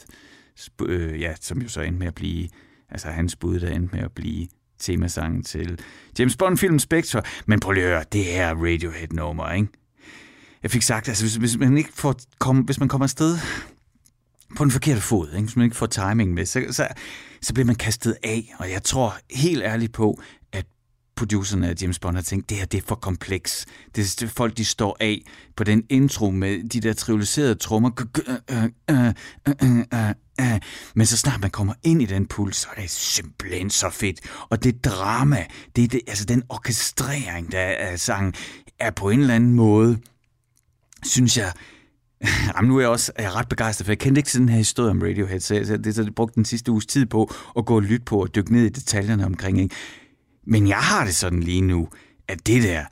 [0.83, 2.49] øh, ja, som jo så endte med at blive,
[2.89, 5.81] altså hans bud, der endte med at blive temasangen til
[6.19, 7.23] James Bond-film Spectre.
[7.47, 9.69] Men prøv lige at høre, det er Radiohead-nummer, ikke?
[10.63, 13.39] Jeg fik sagt, altså hvis, hvis man ikke får kom, hvis man kommer afsted
[14.57, 15.41] på den forkerte fod, ikke?
[15.41, 16.87] hvis man ikke får timing med, så, så,
[17.43, 18.55] så bliver man kastet af.
[18.59, 20.21] Og jeg tror helt ærligt på,
[20.53, 20.67] at
[21.17, 23.67] producerne af James Bond har tænkt, det her det er for kompleks.
[23.97, 25.23] Det er folk, de står af
[25.57, 27.91] på den intro med de der trivialiserede trommer.
[28.51, 29.79] Øh, øh,
[30.41, 30.61] øh,
[30.95, 34.21] Men så snart man kommer ind i den puls, så er det simpelthen så fedt.
[34.49, 38.35] Og det drama, det er det, altså den orkestrering, der er sangen,
[38.79, 39.99] er på en eller anden måde,
[41.03, 41.53] synes jeg,
[42.57, 44.49] Jamen, nu er jeg også er jeg ret begejstret, for jeg kendte ikke sådan en
[44.49, 47.31] her historie om Radiohead, så jeg, det så jeg brugte den sidste uges tid på
[47.57, 49.61] at gå og lytte på og dykke ned i detaljerne omkring.
[49.61, 49.75] Ikke?
[50.47, 51.89] Men jeg har det sådan lige nu,
[52.29, 52.85] at det der,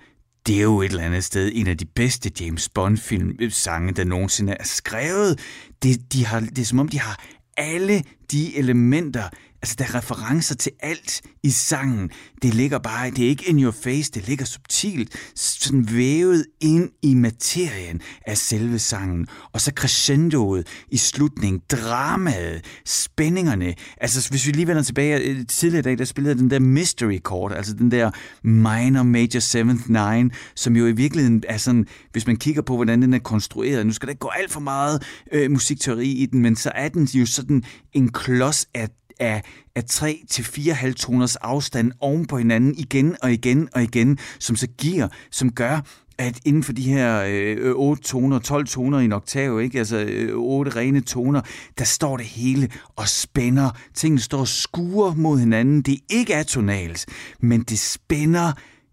[0.46, 3.92] det er jo et eller andet sted en af de bedste James Bond-film øh, sange,
[3.92, 5.40] der nogensinde er skrevet.
[5.82, 7.24] Det, de har, det er som om, de har
[7.56, 9.28] alle de elementer,
[9.62, 12.10] Altså, der er referencer til alt i sangen.
[12.42, 16.90] Det ligger bare, det er ikke in your face, det ligger subtilt, sådan vævet ind
[17.02, 19.26] i materien af selve sangen.
[19.52, 23.74] Og så crescendoet i slutningen, dramaet, spændingerne.
[24.00, 27.18] Altså, hvis vi lige vender tilbage øh, tidligere i dag, der spillede den der mystery
[27.26, 28.10] chord, altså den der
[28.42, 33.02] minor, major, seventh, nine, som jo i virkeligheden er sådan, hvis man kigger på, hvordan
[33.02, 35.02] den er konstrueret, nu skal der ikke gå alt for meget
[35.32, 38.88] øh, musikteori i den, men så er den jo sådan en klods af
[39.18, 39.42] af,
[39.74, 44.56] af 3 til 4,5 toners afstand oven på hinanden igen og igen og igen, som
[44.56, 45.80] så giver, som gør,
[46.18, 49.78] at inden for de her øh, 8 toner, 12 toner i en oktav, ikke?
[49.78, 51.40] altså øh, 8 rene toner,
[51.78, 53.70] der står det hele og spænder.
[53.94, 55.82] Tingene står og skuer mod hinanden.
[55.82, 57.06] Det er ikke atonalt,
[57.40, 58.52] men det spænder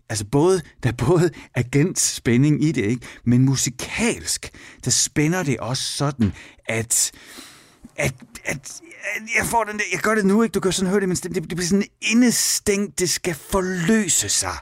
[0.10, 3.06] Altså både, der er både agentspænding i det, ikke?
[3.24, 4.50] men musikalsk,
[4.86, 6.34] der spænder det også sådan,
[6.66, 7.12] at,
[7.96, 8.14] at,
[8.46, 10.54] at Øh, jeg får den der, jeg gør det nu, ikke?
[10.54, 14.58] Du kan sådan høre det, men det, det bliver sådan indestængt, det skal forløse sig.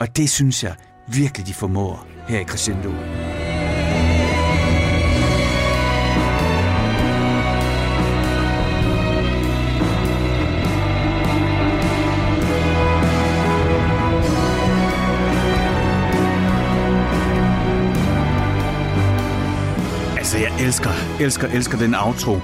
[0.00, 0.74] Og det synes jeg
[1.08, 2.90] virkelig, de formår her i Crescendo.
[20.16, 22.40] Altså, jeg elsker, elsker, elsker den outro.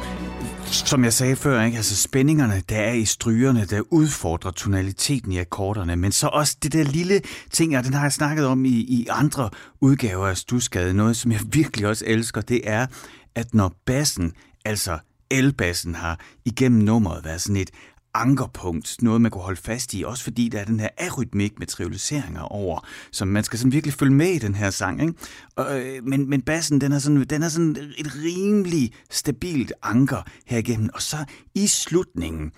[0.72, 1.76] Som jeg sagde før, ikke?
[1.76, 6.72] Altså spændingerne, der er i strygerne, der udfordrer tonaliteten i akkorderne, men så også det
[6.72, 7.20] der lille
[7.50, 9.50] ting, og den har jeg snakket om i, i andre
[9.80, 12.86] udgaver af Stusgade, noget som jeg virkelig også elsker, det er,
[13.34, 14.32] at når bassen,
[14.64, 14.98] altså
[15.30, 17.70] elbassen har igennem nummeret været sådan et
[18.14, 21.66] ankerpunkt, noget man kunne holde fast i, også fordi der er den her arytmik med
[21.66, 25.00] trivialiseringer over, som man skal sådan virkelig følge med i den her sang.
[25.00, 25.14] Ikke?
[25.56, 30.22] Og, øh, men, men bassen, den er, sådan, den er sådan et rimelig stabilt anker
[30.46, 31.16] her igennem, og så
[31.54, 32.52] i slutningen,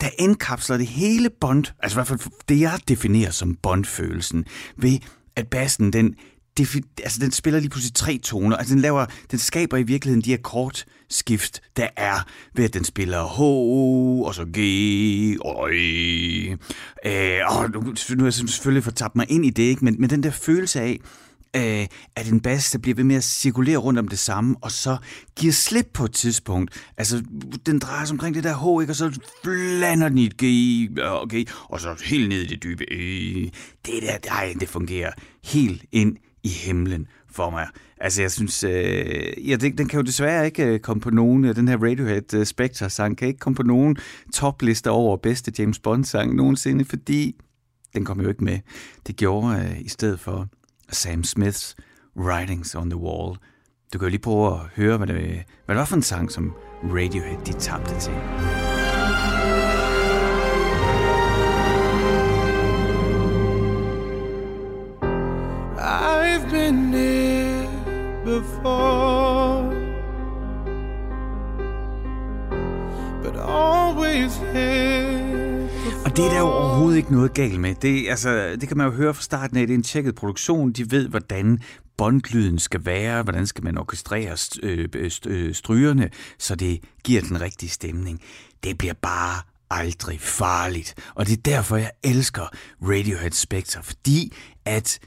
[0.00, 4.44] der indkapsler det hele bond, altså i hvert fald det jeg definerer som bondfølelsen,
[4.76, 4.98] ved
[5.36, 6.14] at bassen, den
[6.56, 8.56] det, altså, den spiller lige pludselig tre toner.
[8.56, 13.36] Altså, den, laver, den skaber i virkeligheden de akkordskift, der er ved, at den spiller
[13.36, 13.40] H,
[14.26, 14.58] og så G,
[15.40, 16.50] og E.
[17.06, 17.80] Øh, og nu,
[18.10, 19.84] nu har jeg selvfølgelig fået tabt mig ind i det, ikke?
[19.84, 21.00] Men, men den der følelse af,
[21.56, 21.86] øh,
[22.16, 24.96] at en bas, der bliver ved med at cirkulere rundt om det samme, og så
[25.36, 26.90] giver slip på et tidspunkt.
[26.96, 27.22] Altså,
[27.66, 28.92] den drejer sig omkring det der H, ikke?
[28.92, 30.44] og så blander den i et G,
[31.00, 33.50] okay, og så helt ned i det dybe E.
[33.86, 35.10] Det der, ej, det fungerer
[35.44, 37.66] helt ind i himlen for mig.
[38.00, 41.44] Altså, jeg synes, øh, ja, den, den kan jo desværre ikke øh, komme på nogen,
[41.44, 43.96] øh, den her Radiohead uh, Spectre-sang kan ikke komme på nogen
[44.34, 47.36] toplister over bedste James Bond-sang nogensinde, fordi
[47.94, 48.58] den kom jo ikke med.
[49.06, 50.48] Det gjorde øh, i stedet for
[50.90, 51.76] Sam Smiths
[52.16, 53.36] Writings on the Wall.
[53.92, 55.16] Du kan jo lige prøve at høre, hvad det,
[55.64, 58.73] hvad det var for en sang, som Radiohead de tabte til.
[76.16, 77.74] Det er der jo overhovedet ikke noget galt med.
[77.74, 79.66] Det, altså, det kan man jo høre fra starten af.
[79.66, 80.72] Det er en tjekket produktion.
[80.72, 81.58] De ved, hvordan
[81.96, 84.88] båndlyden skal være, hvordan skal man orkestrere øh,
[85.26, 88.20] øh, strygerne, så det giver den rigtige stemning.
[88.64, 90.94] Det bliver bare aldrig farligt.
[91.14, 92.46] Og det er derfor, jeg elsker
[92.82, 94.32] Radiohead Spectre, fordi
[94.64, 94.98] at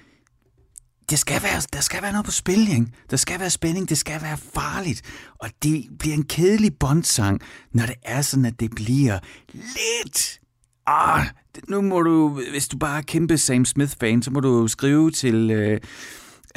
[1.09, 2.87] det skal være, der skal være noget på spil, ikke?
[3.09, 5.01] Der skal være spænding, det skal være farligt.
[5.39, 7.41] Og det bliver en kedelig bondsang,
[7.71, 9.19] når det er sådan, at det bliver
[9.53, 10.39] lidt...
[10.87, 11.25] Ah,
[11.67, 15.51] nu må du, hvis du bare er kæmpe Sam Smith-fan, så må du skrive til...
[15.51, 15.79] Øh,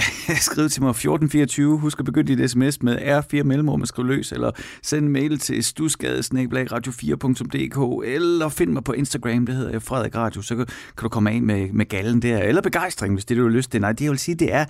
[0.51, 1.79] skriv til mig 1424.
[1.79, 4.51] Husk at begynde dit sms med R4 mellemrum og skriv løs, eller
[4.83, 10.43] send en mail til stusgadesnabelagradio4.dk, eller find mig på Instagram, det hedder jeg Frederik Radio,
[10.43, 13.43] så kan, kan du komme af med, med gallen der, eller begejstring, hvis det du
[13.43, 13.81] har lyst til.
[13.81, 14.65] Nej, det jeg vil sige, det er,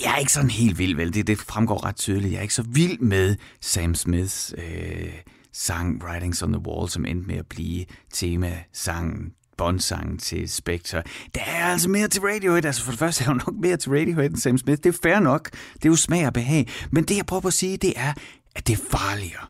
[0.00, 1.14] jeg er ikke sådan helt vild, vel?
[1.14, 2.32] Det, det fremgår ret tydeligt.
[2.32, 5.12] Jeg er ikke så vild med Sam Smiths øh,
[5.54, 11.02] sang Writings on the Wall, som endte med at blive tema-sangen Bond-sangen til Spectre.
[11.34, 12.64] Der er altså mere til Radiohead.
[12.64, 14.82] Altså for det første er jo nok mere til Radiohead end Sam Smith.
[14.82, 15.50] Det er fair nok.
[15.74, 16.68] Det er jo smag og behag.
[16.90, 18.12] Men det jeg prøver at sige, det er,
[18.54, 19.46] at det er farligere.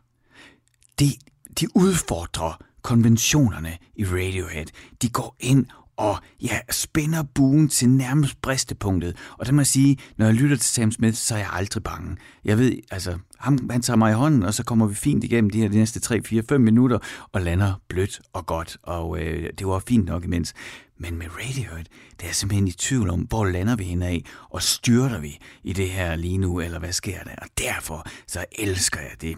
[0.99, 1.13] De,
[1.59, 4.65] de udfordrer konventionerne i Radiohead.
[5.01, 5.65] De går ind
[5.97, 9.17] og ja, spænder buen til nærmest bristepunktet.
[9.37, 11.83] Og det må jeg sige, når jeg lytter til Sam Smith, så er jeg aldrig
[11.83, 12.17] bange.
[12.45, 15.49] Jeg ved, altså, ham, han tager mig i hånden, og så kommer vi fint igennem
[15.49, 16.99] de her de næste 3, 4, 5 minutter,
[17.31, 18.77] og lander blødt og godt.
[18.83, 20.53] Og øh, det var fint nok imens.
[20.97, 24.23] Men med Radiohead, det er jeg simpelthen i tvivl om, hvor lander vi hende af,
[24.49, 27.35] og styrter vi i det her lige nu, eller hvad sker der?
[27.41, 29.37] Og derfor, så elsker jeg det.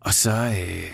[0.00, 0.90] Og så øh,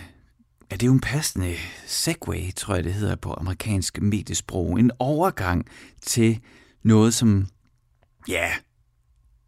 [0.69, 1.55] er det jo en passende
[1.85, 4.79] segue, tror jeg det hedder på amerikansk mediesprog.
[4.79, 5.65] En overgang
[6.01, 6.39] til
[6.83, 7.47] noget, som,
[8.27, 8.51] ja,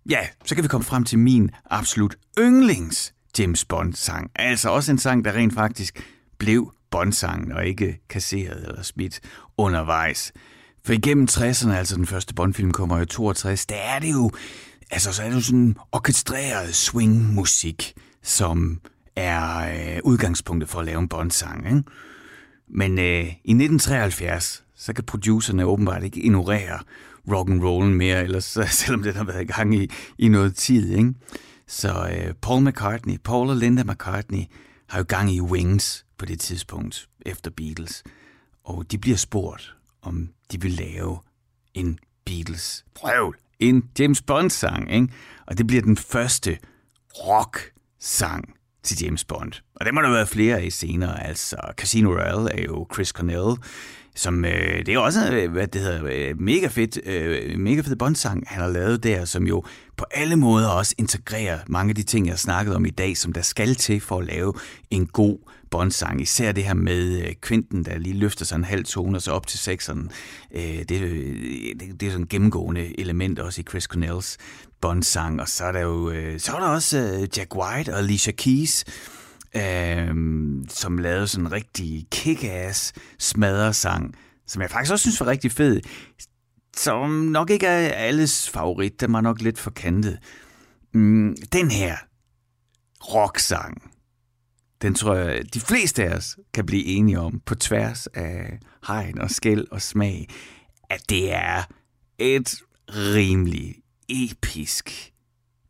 [0.09, 4.31] ja, så kan vi komme frem til min absolut yndlings James Bond-sang.
[4.35, 6.03] Altså også en sang, der rent faktisk
[6.37, 9.19] blev Bond-sangen, og ikke kasseret eller smidt
[9.57, 10.31] undervejs.
[10.85, 14.31] For igennem 60'erne, altså den første Bond-film kommer jo 62, der er det jo,
[14.91, 17.93] altså så er det jo sådan orkestreret swing-musik,
[18.23, 18.79] som
[19.15, 21.65] er øh, udgangspunktet for at lave en Bond-sang.
[21.65, 21.83] Ikke?
[22.67, 26.79] Men øh, i 1973, så kan producerne åbenbart ikke ignorere
[27.31, 30.97] rock and roll mere, ellers, selvom den har været i gang i, i noget tid.
[30.97, 31.13] Ikke?
[31.67, 34.43] Så øh, Paul McCartney, Paul og Linda McCartney,
[34.89, 38.03] har jo gang i Wings på det tidspunkt efter Beatles.
[38.63, 41.19] Og de bliver spurgt, om de vil lave
[41.73, 44.93] en Beatles prøv, en James Bond-sang.
[44.93, 45.07] Ikke?
[45.47, 46.57] Og det bliver den første
[47.15, 49.53] rock-sang til James Bond.
[49.75, 51.23] Og det må der være flere af senere.
[51.27, 53.57] Altså Casino Royale er jo Chris Cornell,
[54.15, 57.95] som øh, det er også øh, hvad det hedder, øh, mega fedt, øh, mega fed
[57.95, 59.63] bondsang han har lavet der, som jo
[59.97, 63.17] på alle måder også integrerer mange af de ting, jeg har snakket om i dag,
[63.17, 64.53] som der skal til for at lave
[64.91, 65.37] en god
[65.71, 66.21] bondsang.
[66.21, 69.31] Især det her med øh, Quinten, der lige løfter sig en halv tone og så
[69.31, 70.11] op til sekseren.
[70.55, 71.35] Øh, det, øh,
[71.79, 74.37] det, det er sådan et gennemgående element også i Chris Cornells
[74.81, 75.41] bondsang.
[75.41, 78.31] Og så er der jo øh, så er der også øh, Jack White og Alicia
[78.31, 78.83] Keys,
[79.55, 80.15] øh,
[80.69, 84.15] som lavede sådan en rigtig kick-ass smadresang,
[84.47, 85.81] som jeg faktisk også synes var rigtig fed.
[86.77, 90.19] Som nok ikke er alles favorit, den var nok lidt for kantet.
[90.93, 91.97] Mm, den her
[93.13, 93.91] rocksang,
[94.81, 99.21] den tror jeg, de fleste af os kan blive enige om, på tværs af hegn
[99.21, 100.29] og skæld og smag,
[100.89, 101.63] at det er
[102.17, 102.55] et
[102.89, 103.75] rimelig
[104.09, 105.13] episk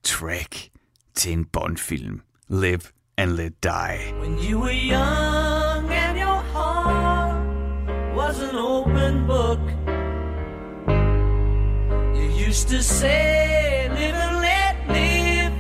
[0.03, 0.69] track
[1.15, 2.21] til en Bond-film.
[2.49, 2.81] Live
[3.21, 4.11] and let die.
[4.17, 9.59] When you were young and your heart was an open book,
[12.17, 15.53] you used to say, live and let live.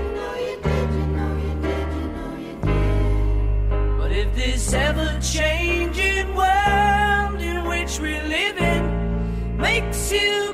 [0.00, 3.98] You know you did, you know you did, you know you did.
[3.98, 10.45] But if this ever changing world in which we live in makes you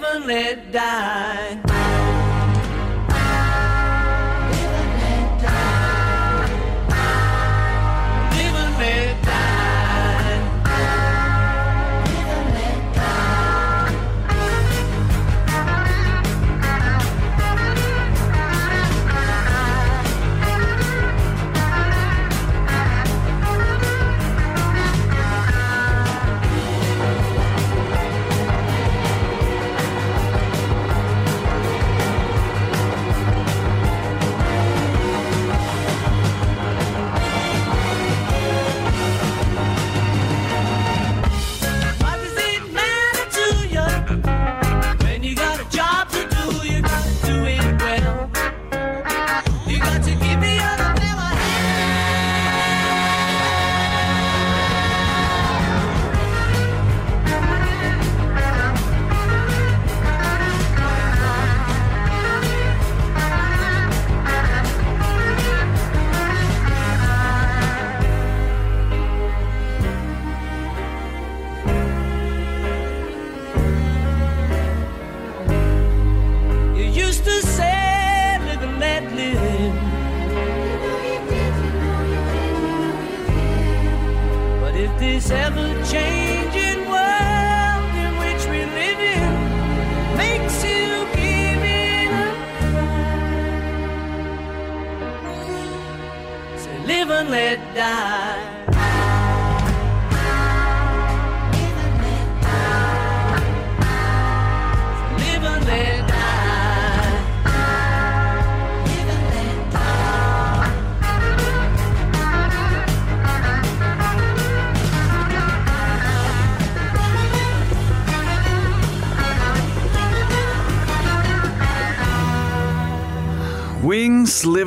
[0.00, 1.77] live and let die.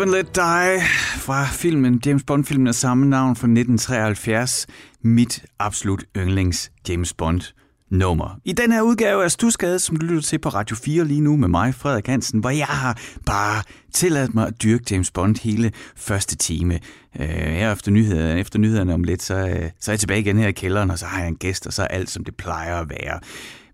[0.02, 0.82] Live and Let Die
[1.18, 4.68] fra filmen, James Bond-filmen af samme navn fra 1973.
[5.02, 7.42] Mit absolut yndlings James Bond
[7.90, 8.40] nummer.
[8.46, 11.38] I den her udgave af Stusgade, som du lytter til på Radio 4 lige nu
[11.38, 15.72] med mig, Frederik Hansen, hvor jeg har bare tilladt mig at dyrke James Bond hele
[15.96, 16.80] første time.
[17.20, 20.38] Øh, her efter nyhederne, efter nyhederne om lidt, så, øh, så er jeg tilbage igen
[20.38, 22.36] her i kælderen, og så har jeg en gæst, og så er alt, som det
[22.36, 23.20] plejer at være.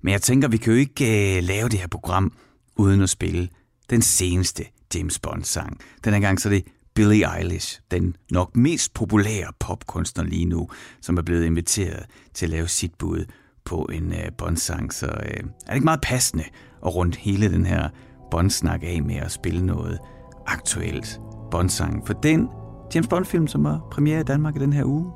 [0.01, 2.31] Men jeg tænker, vi kan jo ikke øh, lave det her program
[2.75, 3.49] uden at spille
[3.89, 4.63] den seneste
[4.95, 5.79] James Bond-sang.
[6.03, 6.63] Den her gang så er det
[6.95, 10.69] Billie Eilish, den nok mest populære popkunstner lige nu,
[11.01, 13.25] som er blevet inviteret til at lave sit bud
[13.65, 14.93] på en øh, Bond-sang.
[14.93, 16.43] Så øh, er det ikke meget passende
[16.85, 17.89] at rundt hele den her
[18.31, 19.99] Bond-snak af med at spille noget
[20.47, 21.19] aktuelt
[21.51, 22.07] Bond-sang.
[22.07, 22.47] For den
[22.95, 25.11] James Bond-film, som var premiere i Danmark i den her uge,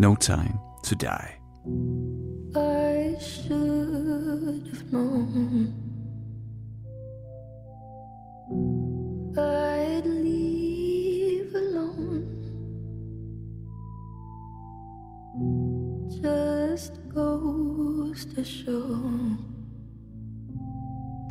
[0.00, 1.30] No Time to Die.
[2.56, 5.83] I should have known
[8.50, 12.28] I'd leave alone.
[16.20, 19.00] Just goes to show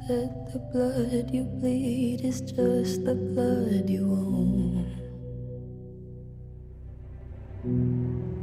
[0.07, 4.89] that the blood you bleed is just the blood you own.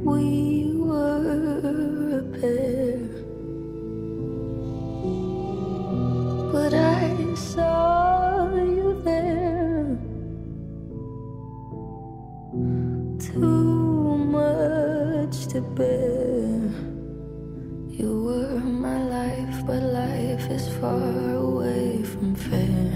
[0.01, 2.97] We were a pair,
[6.53, 8.00] but I saw
[13.33, 16.59] Too much to bear.
[17.87, 22.91] You were my life, but life is far away from fair.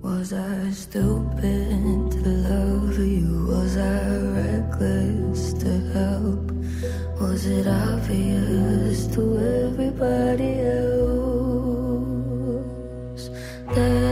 [0.00, 3.44] Was I stupid to love you?
[3.46, 6.50] Was I reckless to help?
[7.20, 9.22] Was it obvious to
[9.68, 11.20] everybody else
[13.74, 14.09] that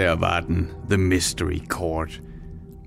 [0.00, 2.20] der var den, The Mystery Chord.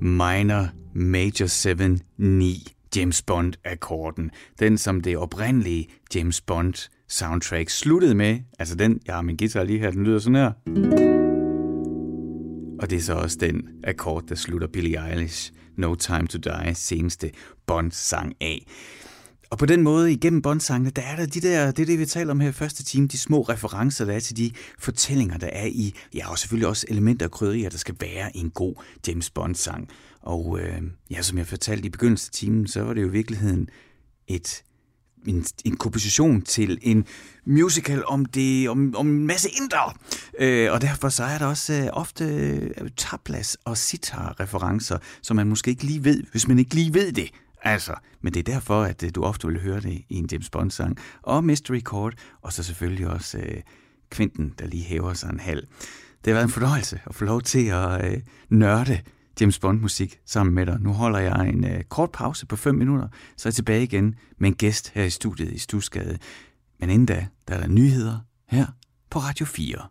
[0.02, 1.76] Minor Major 7
[2.18, 4.32] 9 James Bond-akkorden.
[4.60, 8.40] Den, som det oprindelige James Bond soundtrack sluttede med.
[8.60, 10.52] Altså den, jeg har min guitar lige her, den lyder sådan her.
[12.80, 16.74] Og det er så også den akkord, der slutter Billie Eilish No Time to Die
[16.76, 17.32] seneste
[17.68, 18.66] Bond-sang af.
[19.54, 22.06] Og på den måde, igennem båndsangene, der er der de der, det er det, vi
[22.06, 25.48] taler om her i første time, de små referencer, der er til de fortællinger, der
[25.48, 28.76] er i, ja, og selvfølgelig også elementer og krydderier, der skal være i en god
[29.08, 29.90] James Bond-sang.
[30.22, 30.82] Og øh,
[31.12, 33.70] ja, som jeg fortalte i begyndelsen af timen, så var det jo i virkeligheden
[34.28, 34.64] et
[35.28, 37.06] en, en komposition til en
[37.46, 39.94] musical om det om, om en masse indre.
[40.40, 45.48] Øh, og derfor så er der også øh, ofte øh, tablas og sitar-referencer, som man
[45.48, 47.30] måske ikke lige ved, hvis man ikke lige ved det.
[47.64, 50.50] Altså, men det er derfor, at øh, du ofte vil høre det i en James
[50.50, 50.98] Bond-sang.
[51.22, 53.62] Og Mystery Court, og så selvfølgelig også øh,
[54.12, 55.68] Quinten, der lige hæver sig en halv.
[56.26, 59.00] Det har været en fornøjelse at få lov til at øh, nørde
[59.42, 60.80] James Bond-musik sammen med dig.
[60.80, 63.08] Nu holder jeg en øh, kort pause på 5 minutter,
[63.38, 66.18] så er jeg tilbage igen med en gæst her i studiet i Stusgade.
[66.80, 68.66] Men inden da, der er der nyheder her
[69.10, 69.88] på Radio 4.